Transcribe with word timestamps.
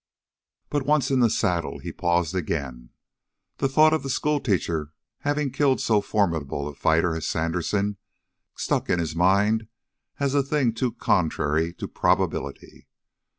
But 0.71 0.83
once 0.83 1.11
in 1.11 1.19
the 1.19 1.29
saddle 1.29 1.77
he 1.77 1.91
paused 1.91 2.33
again. 2.33 2.89
The 3.57 3.69
thought 3.69 3.93
of 3.93 4.01
the 4.01 4.09
schoolteacher 4.09 4.93
having 5.19 5.51
killed 5.51 5.79
so 5.79 6.01
formidable 6.01 6.67
a 6.67 6.73
fighter 6.73 7.15
as 7.15 7.27
Sandersen 7.27 7.97
stuck 8.55 8.89
in 8.89 8.97
his 8.97 9.15
mind 9.15 9.67
as 10.19 10.33
a 10.33 10.41
thing 10.41 10.73
too 10.73 10.91
contrary 10.93 11.71
to 11.75 11.87
probability. 11.87 12.87